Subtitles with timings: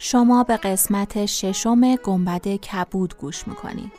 [0.00, 3.92] شما به قسمت ششم گنبد کبود گوش می‌کنید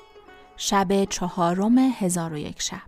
[0.57, 2.81] شب چهارم هزار و یک شب.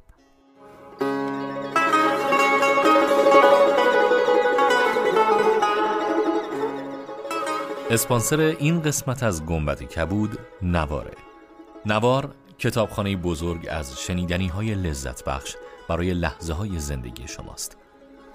[7.89, 11.13] اسپانسر این قسمت از گنبد کبود نواره.
[11.85, 15.55] نوار کتابخانه بزرگ از شنیدنی های لذت بخش
[15.89, 17.77] برای لحظه های زندگی شماست.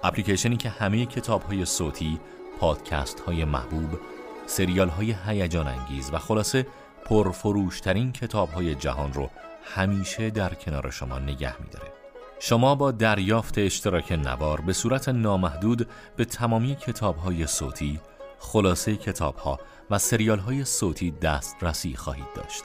[0.03, 2.19] اپلیکیشنی که همه کتاب های صوتی،
[2.59, 3.99] پادکست های محبوب،
[4.47, 6.67] سریال های هیجان انگیز و خلاصه
[7.05, 9.29] پرفروشترین کتاب های جهان رو
[9.63, 11.91] همیشه در کنار شما نگه میداره.
[12.39, 17.99] شما با دریافت اشتراک نوار به صورت نامحدود به تمامی کتاب های صوتی،
[18.39, 19.59] خلاصه کتاب ها
[19.89, 22.63] و سریال های صوتی دسترسی خواهید داشت.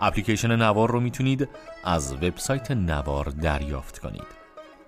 [0.00, 1.48] اپلیکیشن نوار رو می‌تونید
[1.84, 4.40] از وبسایت نوار دریافت کنید.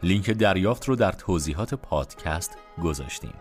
[0.02, 3.34] لینک دریافت رو در توضیحات پادکست گذاشتیم.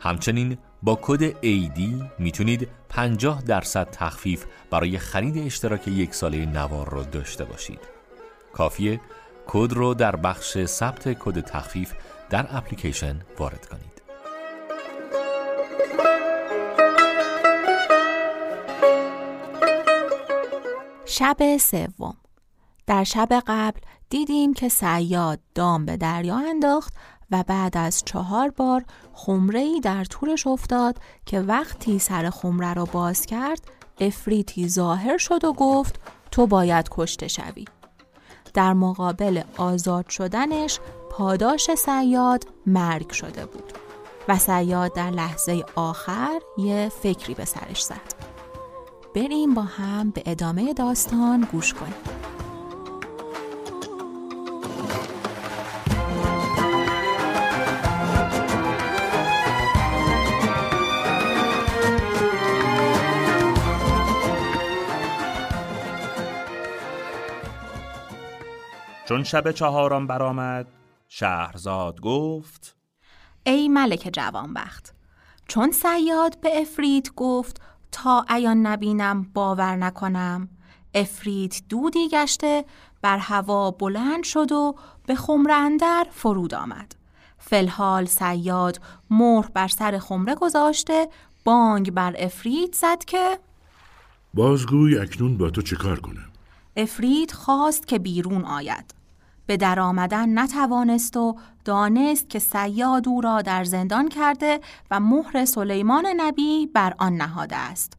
[0.00, 1.80] همچنین با کد AD
[2.18, 7.80] می‌تونید 50 درصد تخفیف برای خرید اشتراک یک ساله نوار رو داشته باشید.
[8.52, 9.00] کافیه
[9.46, 11.92] کد رو در بخش ثبت کد تخفیف
[12.30, 14.02] در اپلیکیشن وارد کنید.
[21.06, 22.16] شب سوم
[22.86, 26.94] در شب قبل دیدیم که سیاد دام به دریا انداخت
[27.30, 33.26] و بعد از چهار بار خمره در تورش افتاد که وقتی سر خمره را باز
[33.26, 33.60] کرد
[34.00, 37.64] افریتی ظاهر شد و گفت تو باید کشته شوی.
[38.54, 40.80] در مقابل آزاد شدنش
[41.10, 43.72] پاداش سیاد مرگ شده بود
[44.28, 48.14] و سیاد در لحظه آخر یه فکری به سرش زد.
[49.14, 52.13] بریم با هم به ادامه داستان گوش کنیم.
[69.04, 70.66] چون شب چهارم برآمد
[71.08, 72.76] شهرزاد گفت
[73.46, 74.94] ای ملک جوانبخت
[75.48, 77.60] چون سیاد به افرید گفت
[77.92, 80.48] تا ایان نبینم باور نکنم.
[80.94, 82.64] افرید دودی گشته
[83.02, 84.74] بر هوا بلند شد و
[85.06, 86.94] به خمره اندر فرود آمد.
[87.38, 91.08] فلحال سیاد مهر بر سر خمره گذاشته
[91.44, 93.38] بانگ بر افرید زد که
[94.34, 96.30] بازگوی اکنون با تو چه کار کنم؟
[96.76, 98.93] افرید خواست که بیرون آید.
[99.46, 104.60] به در آمدن نتوانست و دانست که سیاد او را در زندان کرده
[104.90, 107.92] و مهر سلیمان نبی بر آن نهاده است.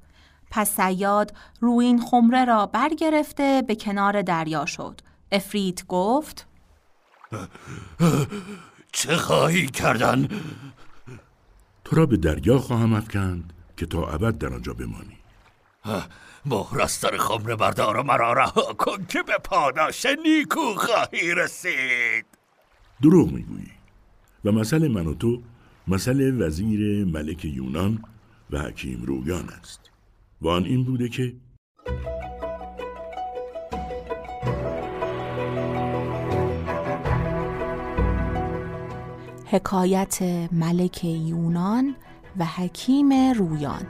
[0.52, 5.02] پس سیاد روی این خمره را برگرفته به کنار دریا شد.
[5.32, 6.48] افرید گفت
[8.92, 10.28] چه خواهی کردن؟
[11.84, 15.18] تو را به دریا خواهم افکند که تا ابد در آنجا بمانی
[16.46, 22.26] مهرستر خمره بردار و مرا رها کن که به پاداش نیکو خواهی رسید.
[23.02, 23.72] دروغ می‌گویی.
[24.46, 25.42] و مثل من و تو
[25.88, 28.04] مثل وزیر ملک یونان
[28.52, 29.92] و حکیم رویان است.
[30.42, 31.34] و آن این بوده که
[39.46, 40.22] حکایت
[40.52, 41.96] ملک یونان
[42.38, 43.88] و حکیم رویان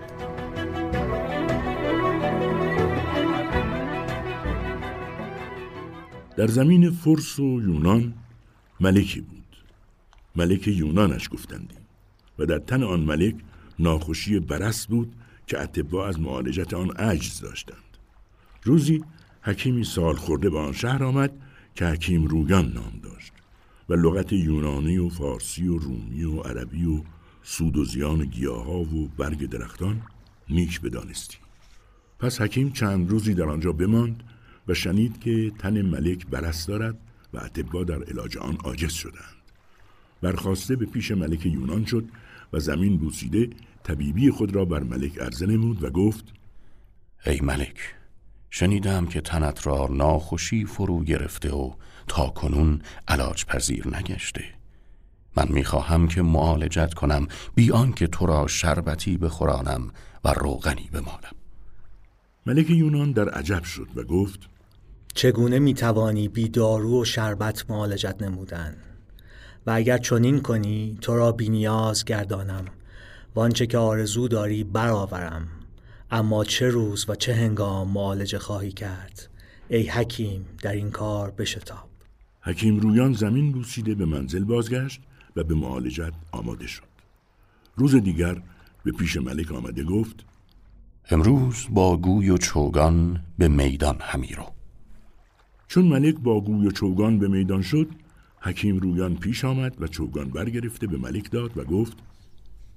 [6.38, 8.14] در زمین فرس و یونان
[8.80, 9.44] ملکی بود.
[10.36, 11.76] ملک یونانش گفتندی
[12.40, 13.36] و در تن آن ملک
[13.80, 15.14] ناخوشی برست بود
[15.48, 17.78] که اتباع از معالجت آن عجز داشتند.
[18.64, 19.04] روزی
[19.42, 21.32] حکیمی سال خورده به آن شهر آمد
[21.76, 23.34] که حکیم رویان نام داشت
[23.90, 27.02] و لغت یونانی و فارسی و رومی و عربی و
[27.44, 30.02] سود و زیان گیاه ها و برگ درختان
[30.50, 31.38] نیک بدانستی.
[32.20, 34.24] پس حکیم چند روزی در آنجا بماند
[34.68, 36.98] و شنید که تن ملک برست دارد
[37.34, 39.36] و اتبا در علاج آن عاجز شدند.
[40.22, 42.06] برخواسته به پیش ملک یونان شد
[42.54, 43.50] و زمین بوسیده
[43.84, 46.26] طبیبی خود را بر ملک عرضه نمود و گفت
[47.26, 47.96] ای ملک
[48.50, 51.74] شنیدم که تنت را ناخوشی فرو گرفته و
[52.08, 54.44] تا کنون علاج پذیر نگشته.
[55.38, 59.92] من می‌خواهم که معالجت کنم بیان که تو را شربتی بخورانم
[60.24, 61.36] و روغنی بمالم.
[62.46, 64.50] ملک یونان در عجب شد و گفت
[65.16, 68.76] چگونه می‌توانی بی دارو و شربت معالجت نمودن؟
[69.68, 72.66] و اگر چنین کنی تو را بینیاز گردانم
[73.36, 75.48] و آنچه که آرزو داری برآورم.
[76.12, 79.30] اما چه روز و چه هنگام معالجه خواهی کرد؟
[79.70, 81.90] ای حکیم در این کار بشتاب.
[82.42, 85.02] حکیم رویان زمین بوسیده به منزل بازگشت
[85.36, 86.84] و به معالجت آماده شد.
[87.76, 88.42] روز دیگر
[88.84, 90.26] به پیش ملک آمده گفت
[91.10, 94.55] امروز با گوی و چوگان به میدان همی رو.
[95.68, 97.88] چون ملک با گوی و چوگان به میدان شد
[98.40, 101.98] حکیم رویان پیش آمد و چوگان برگرفته به ملک داد و گفت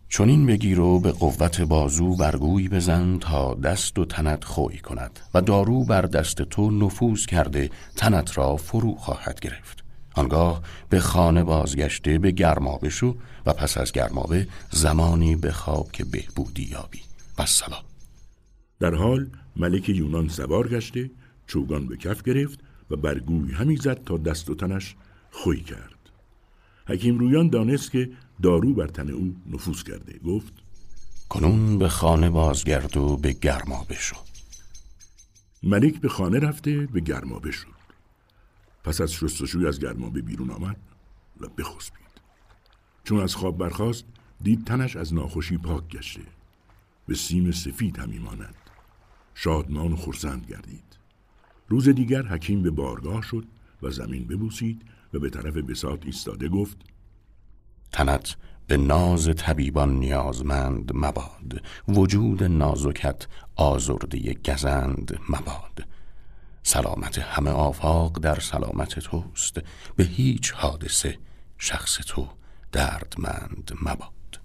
[0.08, 5.20] چون این بگیر و به قوت بازو برگوی بزن تا دست و تنت خوی کند
[5.35, 9.85] و دارو بر دست تو نفوذ کرده تنت را فرو خواهد گرفت.
[10.14, 16.05] آنگاه به خانه بازگشته به گرمابه شو و پس از گرمابه زمانی به خواب که
[16.05, 17.00] بهبودی یابی.
[17.38, 17.82] و سلام
[18.81, 19.26] در حال
[19.56, 21.11] ملک یونان سوار گشته
[21.46, 24.96] چوگان به کف گرفت و برگوی همی زد تا دست و تنش
[25.31, 25.94] خوی کرد.
[26.87, 28.11] حکیم رویان دانست که
[28.43, 30.19] دارو بر تن او نفوذ کرده.
[30.19, 30.52] گفت
[31.29, 34.17] کنون به خانه بازگرد و به گرما بشو.
[35.62, 37.79] ملک به خانه رفته به گرما شد
[38.85, 40.76] پس از شستشوی از گرمابه بیرون آمد
[41.40, 42.08] و بخسبید.
[43.05, 44.05] چون از خواب برخاست
[44.43, 46.23] دید تنش از ناخوشی پاک گشته.
[47.06, 48.55] به سیم سفید همی ماند.
[49.35, 50.98] شادمان و خرسند گردید.
[51.69, 53.44] روز دیگر حکیم به بارگاه شد
[53.82, 54.82] و زمین ببوسید
[55.15, 56.76] و به طرف بساط ایستاده گفت
[57.93, 58.37] تنت
[58.67, 63.26] به ناز طبیبان نیازمند مباد وجود نازکت
[63.56, 65.87] آزرده گزند مباد.
[66.62, 69.59] سلامت همه آفاق در سلامت توست
[69.97, 71.19] به هیچ حادثه
[71.59, 72.29] شخص تو
[72.73, 74.41] دردمند مباد.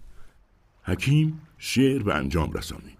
[0.84, 3.00] حکیم شعر به انجام رسانید.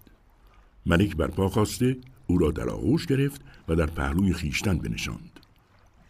[0.86, 5.40] ملک برپا خواسته او را در آغوش گرفت و در پهلوی خیشتن بنشاند.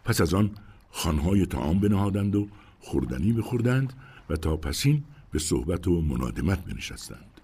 [0.04, 0.50] پس از آن
[0.90, 2.48] خانهای تعام بنهادند و
[2.80, 3.92] خوردنی بخوردند
[4.30, 7.40] و تا پسین به صحبت و منادمت بنشستند.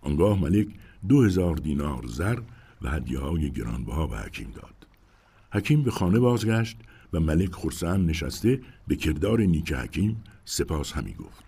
[0.00, 0.68] آنگاه ملک
[1.08, 2.38] دو هزار دینار زر
[2.82, 4.86] و هدیه های گرانبها به حکیم داد.
[5.52, 6.76] حکیم به خانه بازگشت
[7.12, 11.44] و ملک خرسند نشسته به کردار نیک حکیم سپاس همی گفت.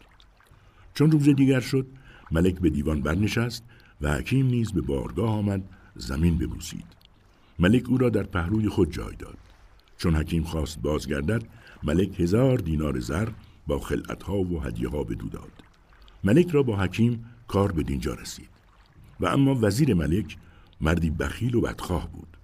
[0.95, 1.87] چون روز دیگر شد
[2.31, 3.65] ملک به دیوان برنشست
[4.01, 5.63] و حکیم نیز به بارگاه آمد
[5.97, 6.87] زمین ببوسید.
[7.59, 9.39] ملک او را در پهلوی خود جای داد.
[9.97, 11.43] چون حکیم خواست بازگردد
[11.83, 13.29] ملک هزار دینار زر
[13.67, 15.53] با خلعتها و هدیه ها بدو داد.
[16.25, 18.49] ملک را با حکیم کار به دینجا رسید.
[19.21, 20.37] و اما وزیر ملک
[20.81, 22.37] مردی بخیل و بدخواه بود.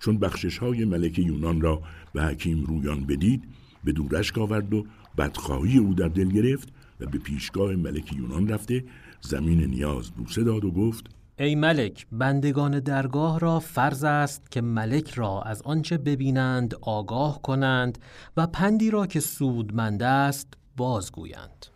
[0.00, 1.82] چون بخشش های ملک یونان را
[2.12, 3.44] به حکیم رویان بدید
[3.84, 4.86] به دورشک آورد و
[5.18, 6.68] بدخواهی او در دل گرفت
[7.00, 8.84] و به پیشگاه ملک یونان رفته
[9.20, 15.10] زمین نیاز بوسه داد و گفت ای ملک بندگان درگاه را فرض است که ملک
[15.10, 17.98] را از آنچه ببینند آگاه کنند
[18.36, 21.66] و پندی را که سودمند است بازگویند.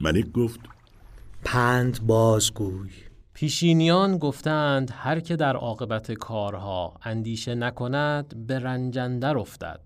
[0.00, 0.60] ملک گفت
[1.44, 2.90] پند بازگوی.
[3.34, 9.80] پیشینیان گفتند هر که در عاقبت کارها اندیشه نکند به رنجندر افتد.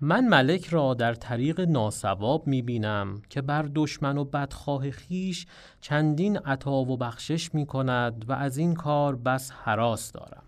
[0.00, 5.46] من ملک را در طریق ناسواب می بینم که بر دشمن و بدخواه خیش
[5.80, 10.42] چندین عطا و بخشش می کند و از این کار بس حراس دارم.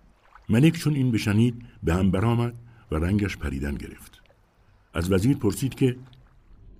[0.48, 2.54] ملک چون این بشنید به هم برآمد
[2.90, 4.22] و رنگش پریدن گرفت.
[4.94, 5.96] از وزیر پرسید که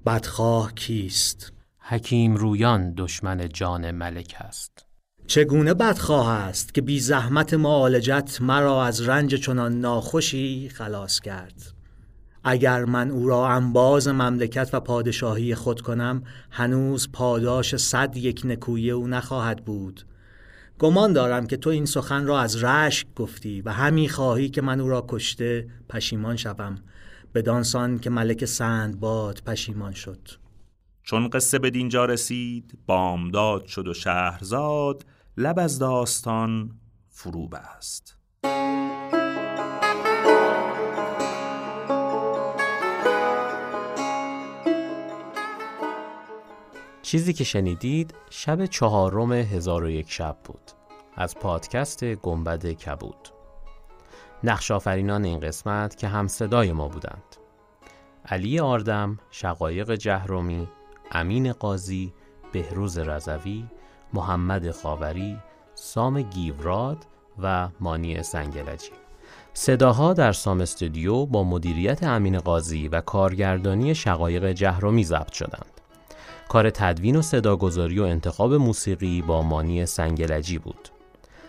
[0.07, 4.87] بدخواه کیست؟ حکیم رویان دشمن جان ملک است.
[5.27, 11.80] چگونه بدخواه است که بی زحمت معالجت مرا از رنج چنان ناخوشی خلاص کرد؟
[12.45, 18.91] اگر من او را انباز مملکت و پادشاهی خود کنم هنوز پاداش صد یک نکویی
[18.91, 20.07] او نخواهد بود.
[20.79, 24.81] گمان دارم که تو این سخن را از رشک گفتی و همی خواهی که من
[24.81, 26.79] او را کشته پشیمان شوم.
[27.35, 30.29] بدانسان که ملک سندباد پشیمان شد.
[31.03, 35.07] چون قصه به دینجا رسید بامداد شد و شهرزاد
[35.37, 36.71] لب از داستان
[37.09, 38.20] فرو بست
[47.11, 50.71] چیزی که شنیدید شب چهارم هزار و یک شب بود.
[51.17, 53.29] از پادکست گنبد کبود.
[54.45, 57.37] نقش آفرینان این قسمت که هم صدای ما بودند.
[58.27, 60.69] علی آردم، شقایق جهرومی،
[61.13, 62.13] امین قاضی،
[62.53, 63.65] بهروز رضوی،
[64.13, 65.39] محمد خاوری،
[65.75, 67.07] سام گیوراد
[67.43, 68.93] و مانی سنگلجی.
[69.53, 75.80] صداها در سام استودیو با مدیریت امین قاضی و کارگردانی شقایق جهرومی ضبط شدند.
[76.51, 80.89] کار تدوین و صداگذاری و انتخاب موسیقی با مانی سنگلجی بود.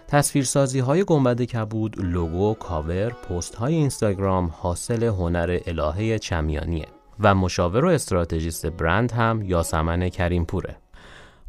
[0.08, 6.86] تصویرسازی های گنبد کبود، لوگو، کاور، پست های اینستاگرام حاصل هنر الهه چمیانیه
[7.20, 10.75] و مشاور و استراتژیست برند هم یاسمن کریمپوره.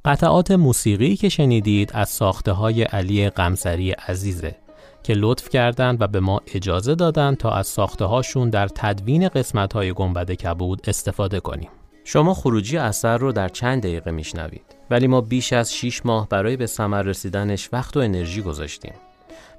[0.04, 4.56] قطعات موسیقی که شنیدید از ساخته های علی قمسری عزیزه
[5.02, 9.72] که لطف کردند و به ما اجازه دادند تا از ساخته هاشون در تدوین قسمت
[9.72, 11.70] های گنبد کبود استفاده کنیم.
[12.04, 16.56] شما خروجی اثر رو در چند دقیقه میشنوید ولی ما بیش از 6 ماه برای
[16.56, 18.94] به ثمر رسیدنش وقت و انرژی گذاشتیم.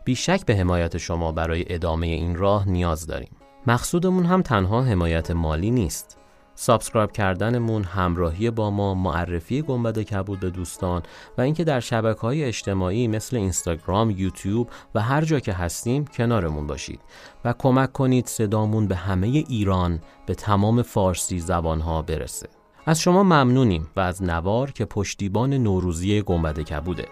[0.06, 3.32] بیشک به حمایت شما برای ادامه این راه نیاز داریم.
[3.68, 6.18] مقصودمون هم تنها حمایت مالی نیست.
[6.56, 11.02] subscribe کردنمون، همراهی با ما، معرفی گنبد کبود به دوستان
[11.38, 16.68] و اینکه در شبکه های اجتماعی مثل اینستاگرام، یوتیوب و هر جا که هستیم کنارمون
[16.68, 17.00] باشید
[17.46, 22.50] و کمک کنید صدامون به همه ایران به تمام فارسی زبانها برسه.
[22.86, 27.08] از شما ممنونیم و از نوار که پشتیبان نوروزی گنبد کبوده.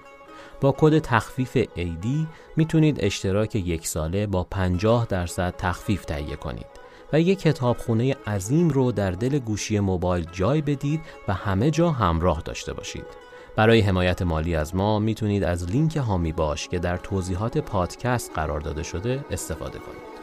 [0.62, 6.81] با کد تخفیف ایدی می‌تونید اشتراک یک ساله با 50 درصد تخفیف تهیه کنید.
[7.14, 12.42] و یک کتابخونه عظیم رو در دل گوشی موبایل جای بدید و همه جا همراه
[12.42, 13.06] داشته باشید.
[13.56, 18.60] برای حمایت مالی از ما می‌تونید از لینک هامی باش که در توضیحات پادکست قرار
[18.60, 20.21] داده شده استفاده کنید.